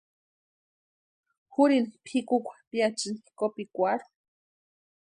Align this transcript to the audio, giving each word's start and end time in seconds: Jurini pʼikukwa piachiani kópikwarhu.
Jurini 1.53 1.89
pʼikukwa 2.03 2.53
piachiani 2.69 3.29
kópikwarhu. 3.37 4.09